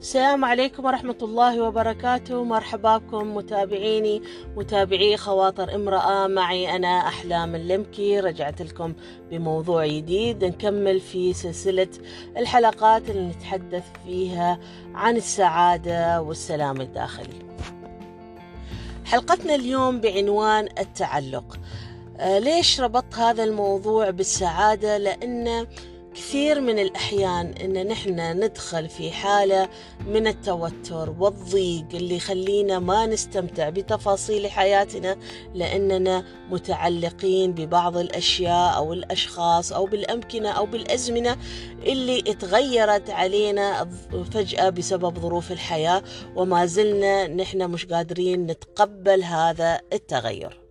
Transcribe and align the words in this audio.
السلام 0.00 0.44
عليكم 0.44 0.84
ورحمة 0.84 1.16
الله 1.22 1.60
وبركاته. 1.60 2.44
مرحبا 2.44 2.96
بكم 2.96 3.36
متابعيني 3.36 4.22
متابعي 4.56 5.16
خواطر 5.16 5.74
امرأة 5.74 6.26
معي. 6.26 6.76
أنا 6.76 7.08
أحلام 7.08 7.54
اللمكي 7.54 8.20
رجعت 8.20 8.62
لكم 8.62 8.94
بموضوع 9.30 9.86
جديد. 9.86 10.44
نكمل 10.44 11.00
في 11.00 11.32
سلسلة 11.32 11.88
الحلقات 12.36 13.10
اللي 13.10 13.28
نتحدث 13.28 13.84
فيها 14.04 14.60
عن 14.94 15.16
السعادة 15.16 16.22
والسلام 16.22 16.80
الداخلي. 16.80 17.42
حلقتنا 19.04 19.54
اليوم 19.54 20.00
بعنوان 20.00 20.68
التعلق. 20.78 21.58
آه، 22.18 22.38
ليش 22.38 22.80
ربطت 22.80 23.14
هذا 23.14 23.44
الموضوع 23.44 24.10
بالسعادة؟ 24.10 24.98
لأن 24.98 25.66
كثير 26.14 26.60
من 26.60 26.78
الأحيان 26.78 27.46
إن 27.46 27.86
نحن 27.86 28.40
ندخل 28.44 28.88
في 28.88 29.10
حالة 29.10 29.68
من 30.06 30.26
التوتر 30.26 31.14
والضيق 31.18 31.86
اللي 31.94 32.16
يخلينا 32.16 32.78
ما 32.78 33.06
نستمتع 33.06 33.68
بتفاصيل 33.68 34.50
حياتنا 34.50 35.16
لأننا 35.54 36.24
متعلقين 36.50 37.52
ببعض 37.52 37.96
الأشياء 37.96 38.76
أو 38.76 38.92
الأشخاص 38.92 39.72
أو 39.72 39.86
بالأمكنة 39.86 40.48
أو 40.50 40.66
بالأزمنة 40.66 41.36
اللي 41.82 42.18
اتغيرت 42.18 43.10
علينا 43.10 43.90
فجأة 44.32 44.68
بسبب 44.70 45.18
ظروف 45.18 45.52
الحياة 45.52 46.02
وما 46.36 46.66
زلنا 46.66 47.26
نحن 47.26 47.70
مش 47.70 47.86
قادرين 47.86 48.46
نتقبل 48.46 49.22
هذا 49.22 49.80
التغير. 49.92 50.69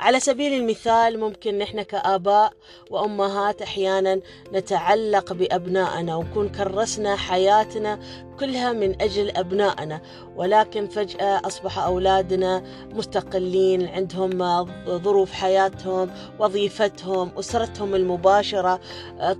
على 0.00 0.20
سبيل 0.20 0.52
المثال 0.52 1.20
ممكن 1.20 1.58
نحن 1.58 1.82
كآباء 1.82 2.52
وأمهات 2.90 3.62
أحيانا 3.62 4.20
نتعلق 4.52 5.32
بأبنائنا 5.32 6.16
ونكون 6.16 6.48
كرسنا 6.48 7.16
حياتنا 7.16 7.98
كلها 8.42 8.72
من 8.72 9.02
أجل 9.02 9.30
أبنائنا 9.30 10.00
ولكن 10.36 10.86
فجأة 10.86 11.40
أصبح 11.46 11.78
أولادنا 11.78 12.62
مستقلين 12.92 13.88
عندهم 13.88 14.64
ظروف 14.88 15.32
حياتهم 15.32 16.10
وظيفتهم 16.38 17.30
أسرتهم 17.38 17.94
المباشرة. 17.94 18.80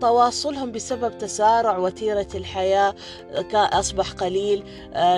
تواصلهم 0.00 0.72
بسبب 0.72 1.18
تسارع 1.18 1.78
وتيرة 1.78 2.28
الحياة 2.34 2.94
أصبح 3.54 4.12
قليل. 4.12 4.64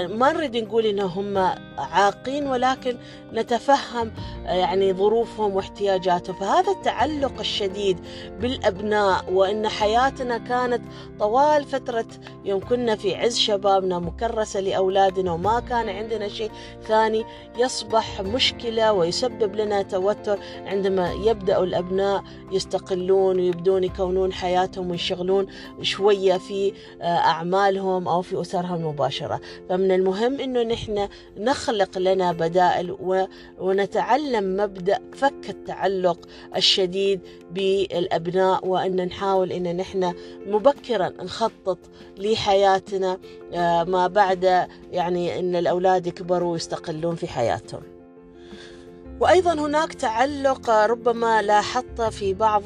ما 0.08 0.32
نريد 0.32 0.56
نقول 0.56 0.86
إنهم 0.86 1.38
عاقين 1.78 2.46
ولكن 2.46 2.98
نتفهم 3.32 4.12
يعني 4.44 4.92
ظروفهم 4.92 5.56
واحتياجاتهم. 5.56 6.36
فهذا 6.36 6.72
التعلق 6.72 7.38
الشديد 7.40 7.98
بالأبناء 8.40 9.32
وإن 9.32 9.68
حياتنا 9.68 10.38
كانت 10.38 10.82
طوال 11.18 11.64
فترة 11.64 12.06
يوم 12.44 12.60
كنا 12.60 12.96
في 12.96 13.14
عز 13.14 13.38
شبابنا 13.74 13.98
مكرسة 13.98 14.60
لأولادنا 14.60 15.32
وما 15.32 15.60
كان 15.60 15.88
عندنا 15.88 16.28
شيء 16.28 16.50
ثاني 16.82 17.24
يصبح 17.58 18.20
مشكلة 18.20 18.92
ويسبب 18.92 19.56
لنا 19.56 19.82
توتر 19.82 20.38
عندما 20.66 21.12
يبدأ 21.12 21.62
الأبناء 21.62 22.24
يستقلون 22.52 23.40
ويبدون 23.40 23.84
يكونون 23.84 24.32
حياتهم 24.32 24.90
ويشغلون 24.90 25.46
شوية 25.82 26.36
في 26.36 26.72
أعمالهم 27.02 28.08
أو 28.08 28.22
في 28.22 28.40
أسرهم 28.40 28.74
المباشرة. 28.74 29.40
فمن 29.68 29.90
المهم 29.90 30.40
أنه 30.40 30.62
نحن 30.62 31.08
نخلق 31.36 31.98
لنا 31.98 32.32
بدائل 32.32 32.96
ونتعلم 33.58 34.56
مبدأ 34.56 34.98
فك 35.14 35.48
التعلق 35.48 36.18
الشديد 36.56 37.20
بالأبناء 37.50 38.66
وأن 38.66 39.06
نحاول 39.06 39.52
أن 39.52 39.76
نحن 39.76 40.14
مبكرا 40.46 41.08
نخطط 41.08 41.78
لحياتنا 42.18 43.18
ما 43.84 44.06
بعد 44.06 44.68
يعني 44.90 45.38
أن 45.38 45.56
الأولاد 45.56 46.06
يكبروا 46.06 46.52
ويستقلون 46.52 47.14
في 47.14 47.28
حياتهم. 47.28 47.93
وأيضا 49.20 49.52
هناك 49.52 49.94
تعلق 49.94 50.70
ربما 50.70 51.42
لاحظت 51.42 52.02
في 52.02 52.34
بعض 52.34 52.62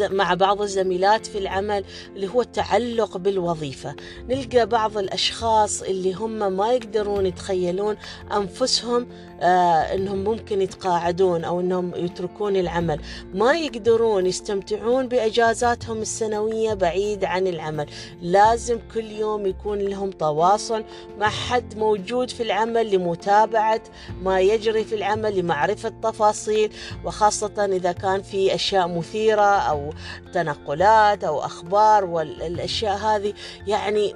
مع 0.00 0.34
بعض 0.34 0.62
الزميلات 0.62 1.26
في 1.26 1.38
العمل 1.38 1.84
اللي 2.16 2.28
هو 2.28 2.40
التعلق 2.40 3.16
بالوظيفة. 3.16 3.94
نلقى 4.28 4.66
بعض 4.66 4.98
الأشخاص 4.98 5.82
اللي 5.82 6.12
هم 6.12 6.52
ما 6.56 6.72
يقدرون 6.72 7.26
يتخيلون 7.26 7.96
أنفسهم 8.36 9.06
آه 9.40 9.94
إنهم 9.94 10.24
ممكن 10.24 10.62
يتقاعدون 10.62 11.44
أو 11.44 11.60
إنهم 11.60 11.92
يتركون 11.94 12.56
العمل. 12.56 13.00
ما 13.34 13.52
يقدرون 13.52 14.26
يستمتعون 14.26 15.08
بإجازاتهم 15.08 15.98
السنوية 15.98 16.74
بعيد 16.74 17.24
عن 17.24 17.46
العمل. 17.46 17.86
لازم 18.22 18.78
كل 18.94 19.10
يوم 19.10 19.46
يكون 19.46 19.78
لهم 19.78 20.10
تواصل 20.10 20.84
مع 21.18 21.28
حد 21.28 21.78
موجود 21.78 22.30
في 22.30 22.42
العمل 22.42 22.90
لمتابعة 22.94 23.80
ما 24.22 24.40
يجري 24.40 24.84
في 24.84 24.94
العمل 24.94 25.38
لمعرفه 25.68 25.88
تفاصيل 26.02 26.72
وخاصة 27.04 27.64
إذا 27.64 27.92
كان 27.92 28.22
في 28.22 28.54
أشياء 28.54 28.88
مثيرة 28.88 29.58
أو 29.58 29.90
تنقلات 30.32 31.24
أو 31.24 31.40
أخبار 31.40 32.04
والأشياء 32.04 32.96
هذه 32.96 33.34
يعني 33.66 34.14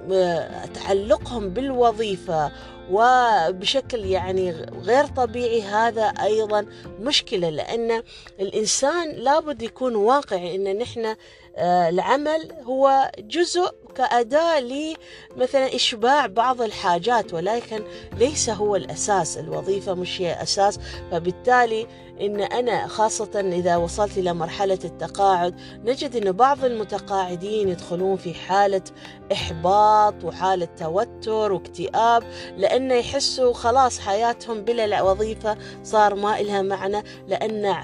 تعلقهم 0.74 1.48
بالوظيفة 1.48 2.52
وبشكل 2.90 4.04
يعني 4.04 4.50
غير 4.82 5.06
طبيعي 5.06 5.62
هذا 5.62 6.02
أيضا 6.02 6.66
مشكلة 7.00 7.50
لأن 7.50 8.02
الإنسان 8.40 9.10
لابد 9.10 9.62
يكون 9.62 9.94
واقعي 9.94 10.56
إن 10.56 10.78
نحن 10.78 11.16
العمل 11.58 12.52
هو 12.64 13.10
جزء 13.18 13.74
كأداة 13.96 14.60
لمثلا 14.60 15.74
إشباع 15.74 16.26
بعض 16.26 16.62
الحاجات 16.62 17.34
ولكن 17.34 17.84
ليس 18.18 18.50
هو 18.50 18.76
الأساس 18.76 19.38
الوظيفة 19.38 19.94
مش 19.94 20.20
هي 20.20 20.42
أساس 20.42 20.80
فبالتالي 21.10 21.86
إن 22.20 22.40
أنا 22.40 22.86
خاصة 22.86 23.40
إذا 23.40 23.76
وصلت 23.76 24.18
إلى 24.18 24.34
مرحلة 24.34 24.78
التقاعد 24.84 25.54
نجد 25.84 26.16
أن 26.16 26.32
بعض 26.32 26.64
المتقاعدين 26.64 27.68
يدخلون 27.68 28.16
في 28.16 28.34
حالة 28.34 28.82
إحباط 29.32 30.24
وحالة 30.24 30.68
توتر 30.76 31.52
واكتئاب 31.52 32.22
لأن 32.56 32.90
يحسوا 32.90 33.52
خلاص 33.52 33.98
حياتهم 33.98 34.60
بلا 34.60 35.02
وظيفة 35.02 35.56
صار 35.82 36.14
ما 36.14 36.40
إلها 36.40 36.62
معنى 36.62 37.02
لأن 37.28 37.74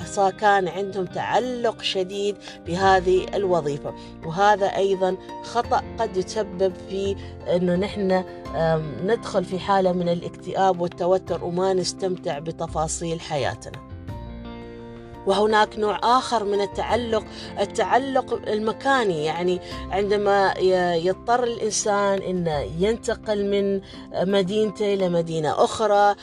كان 0.40 0.68
عندهم 0.68 1.04
تعلق 1.04 1.82
شديد 1.82 2.36
بهذه 2.66 3.26
الوظيفة. 3.34 3.94
وهذا 4.26 4.66
أيضا 4.66 5.16
خطأ 5.42 5.82
قد 5.98 6.16
يسبب 6.16 6.72
في 6.88 7.16
أنه 7.56 7.74
نحن 7.74 8.24
ندخل 9.04 9.44
في 9.44 9.58
حالة 9.58 9.92
من 9.92 10.08
الاكتئاب 10.08 10.80
والتوتر 10.80 11.44
وما 11.44 11.72
نستمتع 11.72 12.38
بتفاصيل 12.38 13.20
حياتنا. 13.20 13.88
وهناك 15.28 15.78
نوع 15.78 16.00
آخر 16.18 16.44
من 16.44 16.60
التعلق 16.60 17.24
التعلق 17.60 18.34
المكاني 18.48 19.24
يعني 19.24 19.60
عندما 19.90 20.54
يضطر 20.96 21.44
الإنسان 21.44 22.22
أن 22.22 22.66
ينتقل 22.78 23.44
من 23.50 23.80
مدينته 24.32 24.94
إلى 24.94 25.08
مدينة 25.08 25.64
أخرى 25.64 26.14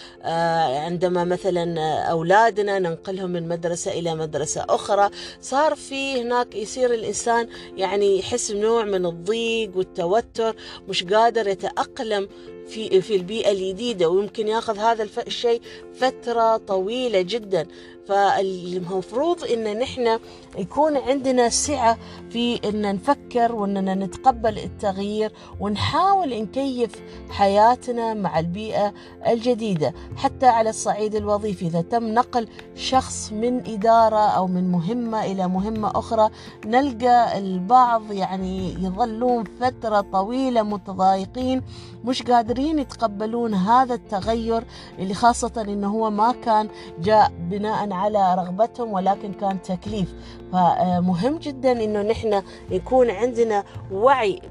عندما 0.86 1.24
مثلا 1.24 1.80
أولادنا 2.12 2.80
ننقلهم 2.80 3.30
من 3.30 3.48
مدرسة 3.48 3.92
إلى 3.92 4.16
مدرسة 4.16 4.66
أخرى 4.70 5.10
صار 5.42 5.76
في 5.76 6.22
هناك 6.22 6.56
يصير 6.56 6.94
الإنسان 6.94 7.48
يعني 7.78 8.20
يحس 8.20 8.52
نوع 8.52 8.84
من 8.86 9.06
الضيق 9.06 9.72
والتوتر 9.78 10.56
مش 10.88 11.04
قادر 11.04 11.48
يتأقلم 11.48 12.30
في 12.68 13.02
في 13.02 13.16
البيئة 13.16 13.52
الجديدة 13.52 14.10
ويمكن 14.10 14.48
ياخذ 14.48 14.78
هذا 14.78 15.08
الشيء 15.28 15.62
فترة 15.94 16.58
طويلة 16.58 17.22
جدا. 17.22 17.68
فالمفروض 18.08 19.44
إن 19.44 19.80
نحن 19.80 20.20
يكون 20.58 20.98
عندنا 20.98 21.50
سعة 21.50 21.98
في 22.30 22.70
إن 22.70 22.96
نفكر 22.96 23.56
واننا 23.56 23.96
نتقبل 23.96 24.60
التغيير 24.60 25.32
ونحاول 25.60 26.42
نكيف 26.42 26.92
حياتنا 27.30 28.14
مع 28.14 28.40
البيئة 28.40 28.94
الجديدة. 29.28 29.94
حتى 30.16 30.46
على 30.46 30.70
الصعيد 30.70 31.16
الوظيفي 31.16 31.66
إذا 31.68 31.82
تم 31.82 32.08
نقل 32.14 32.48
شخص 32.76 33.32
من 33.32 33.58
إدارة 33.68 34.30
أو 34.30 34.48
من 34.48 34.72
مهمة 34.72 35.26
إلى 35.26 35.48
مهمة 35.48 35.92
أخرى 36.00 36.30
نلقى 36.66 37.38
البعض 37.38 38.12
يعني 38.12 38.74
يظلون 38.74 39.44
فترة 39.62 40.02
طويلة 40.02 40.62
متضايقين 40.64 41.62
مش 42.06 42.24
قادرين 42.56 42.80
يتقبلون 42.80 43.54
هذا 43.54 43.94
التغير 43.94 44.64
اللي 45.00 45.14
خاصة 45.14 45.52
إنه 45.62 45.88
هو 45.88 46.10
ما 46.10 46.32
كان 46.32 46.70
جاء 47.00 47.32
بناء 47.40 47.94
على 47.94 48.36
رغبتهم 48.36 48.94
ولكن 48.94 49.34
كان 49.34 49.62
تكليف. 49.62 50.14
فمهم 50.56 51.38
جدا 51.38 51.72
إنه 51.72 52.02
نحن 52.02 52.44
يكون 52.72 53.10
عندنا 53.10 53.64
وعي 53.92 54.42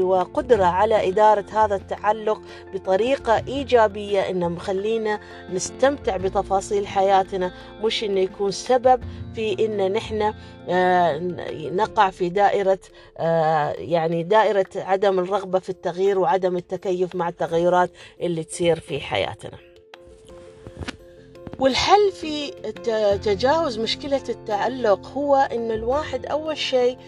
وقدرة 0.00 0.64
على 0.64 1.08
إدارة 1.08 1.44
هذا 1.52 1.76
التعلق 1.76 2.42
بطريقة 2.74 3.44
إيجابية 3.48 4.20
إنه 4.20 4.48
مخلينا 4.48 5.20
نستمتع 5.52 6.16
بتفاصيل 6.16 6.86
حياتنا 6.86 7.52
مش 7.82 8.04
إنه 8.04 8.20
يكون 8.20 8.50
سبب 8.50 9.02
في 9.34 9.64
إن 9.64 9.92
نحن 9.92 10.34
آه، 10.68 11.18
نقع 11.52 12.10
في 12.10 12.28
دائرة 12.28 12.78
آه، 13.18 13.72
يعني 13.72 14.22
دائرة 14.22 14.66
عدم 14.76 15.18
الرغبة 15.18 15.58
في 15.58 15.70
التغيير 15.70 16.18
وعدم 16.18 16.56
التكيف 16.56 17.14
مع 17.14 17.28
التغيرات 17.28 17.90
اللي 18.20 18.44
تصير 18.44 18.80
في 18.80 19.00
حياتنا. 19.00 19.58
والحل 21.60 22.12
في 22.12 22.50
تجاوز 23.22 23.78
مشكلة 23.78 24.22
التعلق 24.28 25.08
هو 25.08 25.36
أن 25.36 25.70
الواحد 25.70 26.26
أول 26.26 26.58
شيء 26.58 26.98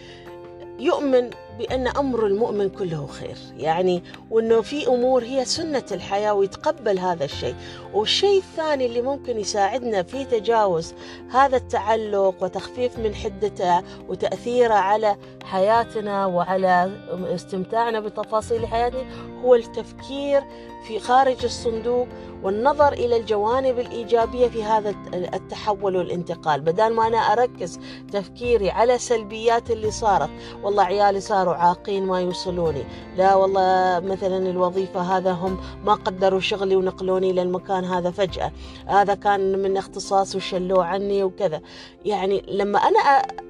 يؤمن 0.79 1.29
بأن 1.59 1.87
أمر 1.87 2.25
المؤمن 2.25 2.69
كله 2.69 3.07
خير. 3.07 3.37
يعني 3.57 4.03
وأنه 4.31 4.61
في 4.61 4.87
أمور 4.87 5.23
هي 5.23 5.45
سنة 5.45 5.85
الحياة 5.91 6.33
ويتقبل 6.33 6.99
هذا 6.99 7.25
الشيء. 7.25 7.55
والشيء 7.93 8.37
الثاني 8.37 8.85
اللي 8.85 9.01
ممكن 9.01 9.39
يساعدنا 9.39 10.03
في 10.03 10.25
تجاوز 10.25 10.93
هذا 11.31 11.57
التعلق 11.57 12.35
وتخفيف 12.43 12.99
من 12.99 13.15
حدته 13.15 13.83
وتأثيره 14.09 14.73
على 14.73 15.17
حياتنا 15.43 16.25
وعلى 16.25 16.91
استمتاعنا 17.35 17.99
بتفاصيل 17.99 18.67
حياتنا 18.67 19.03
هو 19.43 19.55
التفكير 19.55 20.43
في 20.87 20.99
خارج 20.99 21.43
الصندوق 21.43 22.07
والنظر 22.43 22.93
إلى 22.93 23.17
الجوانب 23.17 23.79
الإيجابية 23.79 24.47
في 24.47 24.63
هذا 24.63 24.95
التحول 25.13 25.95
والانتقال. 25.95 26.61
بدل 26.61 26.93
ما 26.93 27.07
أنا 27.07 27.17
أركز 27.17 27.79
تفكيري 28.11 28.71
على 28.71 28.97
سلبيات 28.97 29.71
اللي 29.71 29.91
صارت 29.91 30.29
والله 30.63 30.83
عيالي 30.83 31.21
صاروا 31.43 31.55
عاقين 31.55 32.05
ما 32.05 32.21
يوصلوني. 32.21 32.83
لا 33.17 33.35
والله 33.35 33.99
مثلا 33.99 34.49
الوظيفة 34.49 35.01
هذا 35.01 35.31
هم 35.31 35.57
ما 35.85 35.93
قدروا 35.93 36.39
شغلي 36.39 36.75
ونقلوني 36.75 37.31
إلى 37.31 37.41
المكان 37.41 37.83
هذا 37.83 38.11
فجأة. 38.11 38.51
هذا 38.87 39.13
كان 39.13 39.59
من 39.59 39.77
اختصاص 39.77 40.35
وشلوه 40.35 40.85
عني 40.85 41.23
وكذا. 41.23 41.61
يعني 42.05 42.43
لما 42.47 42.79
أنا 42.79 42.99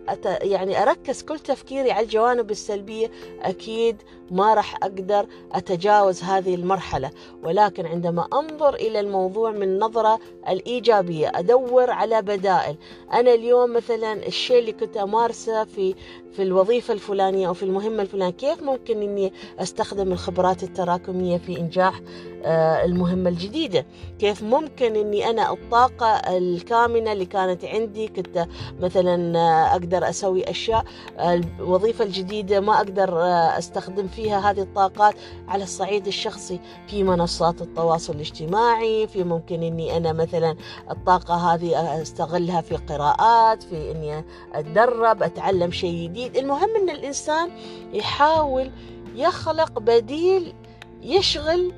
أت 0.10 0.26
يعني 0.26 0.82
أركز 0.84 1.24
كل 1.24 1.40
تفكيري 1.40 1.92
على 1.92 2.04
الجوانب 2.06 2.52
السلبية 2.52 3.12
أكيد 3.42 4.02
ما 4.34 4.54
راح 4.54 4.76
أقدر 4.84 5.26
أتجاوز 5.52 6.24
هذه 6.24 6.56
المرحلة. 6.56 7.12
ولكن 7.44 7.86
عندما 7.86 8.28
أنظر 8.34 8.76
إلى 8.76 9.00
الموضوع 9.00 9.52
من 9.52 9.80
نظرة 9.80 10.20
الإيجابية 10.50 11.32
أدور 11.36 11.90
على 11.92 12.22
بدائل. 12.22 12.76
أنا 13.14 13.34
اليوم 13.34 13.74
مثلا 13.74 14.28
الشيء 14.28 14.60
اللي 14.60 14.72
كنت 14.72 14.98
أمارسه 14.98 15.64
في 15.64 15.96
في 16.34 16.44
الوظيفة 16.44 16.94
الفلانية 16.94 17.48
أو 17.48 17.54
في 17.54 17.64
المهمة 17.64 18.02
الفلانية 18.02 18.34
كيف 18.34 18.64
ممكن 18.64 19.02
أني 19.02 19.34
أستخدم 19.60 20.12
الخبرات 20.12 20.64
التراكمية 20.64 21.38
في 21.38 21.60
إنجاح 21.60 22.02
آه، 22.46 22.86
المهمة 22.86 23.30
الجديدة؟ 23.30 23.86
كيف 24.20 24.44
ممكن 24.44 24.96
أني 24.96 25.30
أنا 25.30 25.52
الطاقة 25.54 26.08
الكامنة 26.38 27.12
اللي 27.12 27.26
كانت 27.26 27.66
عندي؟ 27.66 28.08
كنت 28.08 28.48
مثلا 28.80 29.40
آه، 29.40 29.72
أقدر 29.72 30.10
أسوي 30.10 30.50
أشياء 30.50 30.86
الوظيفة 31.20 32.06
الجديدة 32.06 32.60
ما 32.60 32.78
أقدر 32.78 33.22
آه، 33.22 33.58
أستخدم 33.58 34.08
فيها. 34.08 34.23
هذه 34.32 34.62
الطاقات 34.62 35.16
على 35.48 35.64
الصعيد 35.64 36.08
الشخصي. 36.08 36.60
في 36.88 37.04
منصات 37.04 37.62
التواصل 37.62 38.14
الاجتماعي 38.16 39.08
في 39.08 39.24
ممكن 39.24 39.64
أني 39.64 39.98
أنا 39.98 40.14
مثلا 40.14 40.56
الطاقة 40.92 41.54
هذه 41.54 42.02
أستغلها 42.02 42.62
في 42.62 42.76
قراءات 42.76 43.64
في 43.64 43.92
أني 43.92 44.26
أتدرب 44.54 45.24
أتعلم 45.24 45.72
شيء 45.72 46.04
جديد. 46.04 46.38
المهم 46.38 46.76
أن 46.76 46.90
الإنسان 46.90 47.52
يحاول 47.94 48.72
يخلق 49.16 49.80
بديل 49.80 50.54
يشغل 51.02 51.74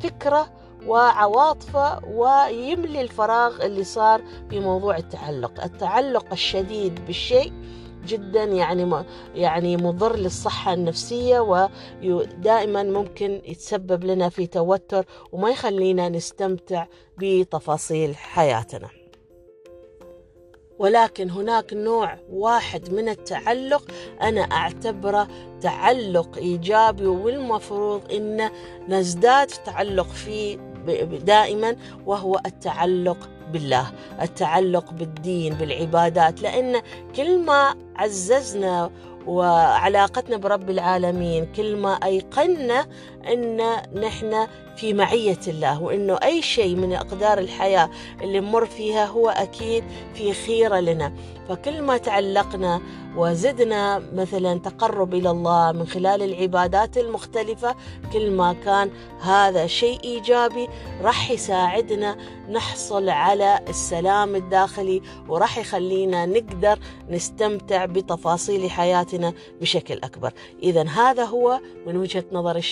فكرة 0.00 0.50
وعواطفه 0.86 2.04
ويملي 2.04 3.00
الفراغ 3.00 3.64
اللي 3.64 3.84
صار 3.84 4.22
في 4.50 4.60
موضوع 4.60 4.96
التعلق. 4.96 5.64
التعلق 5.64 6.26
الشديد 6.32 7.06
بالشيء 7.06 7.52
جدا 8.06 8.44
يعني 8.44 9.04
يعني 9.34 9.76
مضر 9.76 10.16
للصحة 10.16 10.74
النفسية 10.74 11.40
ودائما 12.02 12.82
ممكن 12.82 13.42
يتسبب 13.44 14.04
لنا 14.04 14.28
في 14.28 14.46
توتر 14.46 15.04
وما 15.32 15.50
يخلينا 15.50 16.08
نستمتع 16.08 16.86
بتفاصيل 17.18 18.16
حياتنا. 18.16 18.88
ولكن 20.78 21.30
هناك 21.30 21.72
نوع 21.72 22.18
واحد 22.30 22.92
من 22.92 23.08
التعلق 23.08 23.90
أنا 24.22 24.40
أعتبره 24.40 25.28
تعلق 25.60 26.36
إيجابي 26.36 27.06
والمفروض 27.06 28.12
أن 28.12 28.50
نزداد 28.88 29.46
تعلق 29.46 30.06
فيه 30.06 30.71
دائما 31.24 31.76
وهو 32.06 32.40
التعلق 32.46 33.28
بالله 33.52 33.92
التعلق 34.22 34.90
بالدين 34.90 35.54
بالعبادات. 35.54 36.42
لأن 36.42 36.82
كل 37.16 37.44
ما 37.44 37.74
عززنا 37.96 38.90
وعلاقتنا 39.26 40.36
برب 40.36 40.70
العالمين 40.70 41.46
كل 41.56 41.76
ما 41.76 41.92
أيقنا 41.92 42.86
أن 43.28 43.62
نحن 44.00 44.46
في 44.76 44.92
معية 44.94 45.40
الله 45.48 45.82
وأنه 45.82 46.14
أي 46.22 46.42
شيء 46.42 46.76
من 46.76 46.92
أقدار 46.92 47.38
الحياة 47.38 47.90
اللي 48.22 48.40
نمر 48.40 48.66
فيها 48.66 49.06
هو 49.06 49.28
أكيد 49.28 49.84
في 50.14 50.32
خيرة 50.32 50.80
لنا. 50.80 51.12
فكل 51.48 51.82
ما 51.82 51.96
تعلقنا 51.96 52.80
وزدنا 53.16 53.98
مثلا 53.98 54.58
تقرب 54.58 55.14
إلى 55.14 55.30
الله 55.30 55.72
من 55.72 55.86
خلال 55.86 56.22
العبادات 56.22 56.98
المختلفة 56.98 57.74
كل 58.12 58.30
ما 58.30 58.52
كان 58.52 58.90
هذا 59.20 59.66
شيء 59.66 60.00
إيجابي 60.04 60.68
راح 61.02 61.30
يساعدنا 61.30 62.16
نحصل 62.50 63.08
على 63.08 63.60
السلام 63.68 64.36
الداخلي 64.36 65.02
وراح 65.28 65.58
يخلينا 65.58 66.26
نقدر 66.26 66.78
نستمتع 67.08 67.84
بتفاصيل 67.84 68.70
حياتنا 68.70 69.32
بشكل 69.60 69.94
أكبر. 69.94 70.32
اذا 70.62 70.88
هذا 70.88 71.24
هو 71.24 71.60
من 71.86 71.96
وجهة 71.96 72.24
نظري 72.32 72.62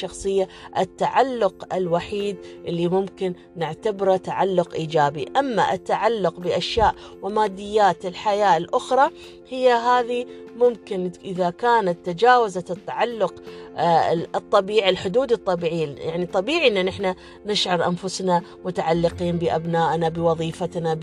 الشخصيه 0.41 0.49
التعلق 0.79 1.75
الوحيد 1.75 2.37
اللي 2.67 2.89
ممكن 2.89 3.35
نعتبره 3.57 4.17
تعلق 4.17 4.75
إيجابي. 4.75 5.27
أما 5.37 5.73
التعلق 5.73 6.41
بأشياء 6.41 6.95
وماديات 7.23 8.07
الحياة 8.07 8.57
الأخرى 8.57 9.11
هي 9.49 9.73
هذه 9.73 10.27
ممكن 10.61 11.13
إذا 11.25 11.51
كانت 11.51 12.07
تجاوزت 12.07 12.71
التعلق 12.71 13.35
آه، 13.77 14.13
الطبيعي 14.13 14.91
الحدود 14.91 15.33
الطبيعية 15.33 15.95
يعني 15.95 16.27
طبيعي 16.27 16.69
أن 16.69 16.85
نحن 16.85 17.15
نشعر 17.47 17.87
أنفسنا 17.87 18.43
متعلقين 18.65 19.39
بأبنائنا 19.39 20.09
بوظيفتنا 20.09 20.99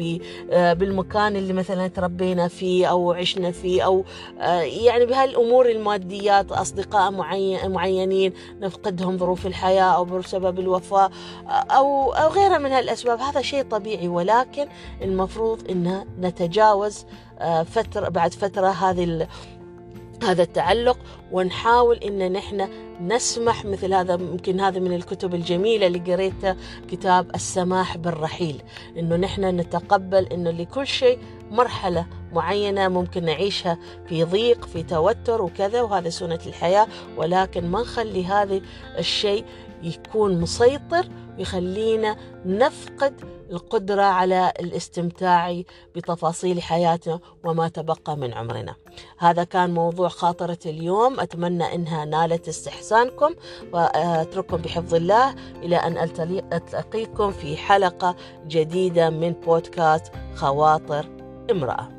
آه، 0.51 0.73
بالمكان 0.73 1.35
اللي 1.35 1.53
مثلا 1.53 1.87
تربينا 1.87 2.47
فيه 2.47 2.85
أو 2.85 3.11
عشنا 3.11 3.51
فيه 3.51 3.81
أو 3.81 4.05
آه، 4.39 4.61
يعني 4.61 5.05
بهالأمور 5.05 5.69
الماديات 5.69 6.51
أصدقاء 6.51 7.11
معينين 7.67 8.33
نفقدهم 8.61 9.17
ظروف 9.17 9.47
الحياة 9.47 9.95
أو 9.95 10.05
بسبب 10.05 10.59
الوفاة 10.59 11.09
أو 11.49 12.13
أو 12.13 12.29
غيرها 12.29 12.57
من 12.57 12.71
هالأسباب. 12.71 13.19
هذا 13.19 13.41
شيء 13.41 13.63
طبيعي 13.63 14.07
ولكن 14.07 14.67
المفروض 15.01 15.71
أن 15.71 16.05
نتجاوز 16.19 17.05
فترة 17.65 18.09
بعد 18.09 18.33
فترة 18.33 18.67
هذه 18.67 19.27
هذا 20.23 20.43
التعلق 20.43 20.99
ونحاول 21.31 21.97
إن 21.97 22.31
نحن 22.31 22.69
نسمح 23.01 23.65
مثل 23.65 23.93
هذا 23.93 24.13
يمكن 24.13 24.59
هذا 24.59 24.79
من 24.79 24.93
الكتب 24.93 25.35
الجميلة 25.35 25.87
اللي 25.87 25.99
قريتها 25.99 26.55
كتاب 26.91 27.35
السماح 27.35 27.97
بالرحيل. 27.97 28.61
إنه 28.97 29.15
نحن 29.15 29.45
نتقبل 29.45 30.25
إنه 30.25 30.51
لكل 30.51 30.87
شيء 30.87 31.19
مرحلة 31.51 32.05
معينة 32.33 32.87
ممكن 32.87 33.25
نعيشها 33.25 33.77
في 34.07 34.23
ضيق 34.23 34.65
في 34.65 34.83
توتر 34.83 35.41
وكذا 35.41 35.81
وهذا 35.81 36.09
سنة 36.09 36.39
الحياة. 36.45 36.87
ولكن 37.17 37.71
ما 37.71 37.81
نخلي 37.81 38.25
هذا 38.25 38.61
الشيء 38.97 39.45
يكون 39.83 40.41
مسيطر 40.41 41.07
ويخلينا 41.37 42.17
نفقد 42.45 43.21
القدرة 43.51 44.01
على 44.01 44.53
الاستمتاع 44.59 45.61
بتفاصيل 45.95 46.61
حياتنا 46.61 47.19
وما 47.43 47.67
تبقى 47.67 48.17
من 48.17 48.33
عمرنا. 48.33 48.75
هذا 49.17 49.43
كان 49.43 49.73
موضوع 49.73 50.07
خاطرة 50.07 50.57
اليوم. 50.65 51.19
أتمنى 51.19 51.75
أنها 51.75 52.05
نالت 52.05 52.47
استحسانكم 52.47 53.35
وأترككم 53.73 54.57
بحفظ 54.57 54.95
الله. 54.95 55.35
إلى 55.63 55.75
أن 55.75 55.97
ألتقيكم 56.53 57.31
في 57.31 57.57
حلقة 57.57 58.15
جديدة 58.47 59.09
من 59.09 59.31
بودكاست 59.31 60.11
خواطر 60.35 61.05
امرأة. 61.51 61.96